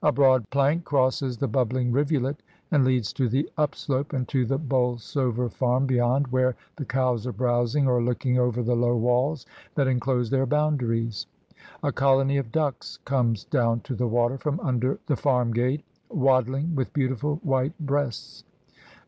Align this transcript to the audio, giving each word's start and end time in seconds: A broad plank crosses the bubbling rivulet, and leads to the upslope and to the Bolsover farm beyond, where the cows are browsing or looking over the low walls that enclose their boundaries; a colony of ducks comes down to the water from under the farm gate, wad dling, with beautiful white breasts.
A 0.00 0.12
broad 0.12 0.48
plank 0.50 0.84
crosses 0.84 1.36
the 1.38 1.48
bubbling 1.48 1.90
rivulet, 1.90 2.40
and 2.70 2.84
leads 2.84 3.12
to 3.14 3.28
the 3.28 3.50
upslope 3.58 4.12
and 4.12 4.28
to 4.28 4.46
the 4.46 4.56
Bolsover 4.56 5.48
farm 5.48 5.86
beyond, 5.86 6.28
where 6.28 6.54
the 6.76 6.84
cows 6.84 7.26
are 7.26 7.32
browsing 7.32 7.88
or 7.88 8.00
looking 8.00 8.38
over 8.38 8.62
the 8.62 8.76
low 8.76 8.94
walls 8.96 9.44
that 9.74 9.88
enclose 9.88 10.30
their 10.30 10.46
boundaries; 10.46 11.26
a 11.82 11.90
colony 11.90 12.36
of 12.36 12.52
ducks 12.52 13.00
comes 13.04 13.42
down 13.44 13.80
to 13.80 13.96
the 13.96 14.06
water 14.06 14.38
from 14.38 14.60
under 14.60 15.00
the 15.08 15.16
farm 15.16 15.52
gate, 15.52 15.82
wad 16.08 16.46
dling, 16.46 16.76
with 16.76 16.92
beautiful 16.92 17.40
white 17.42 17.76
breasts. 17.80 18.44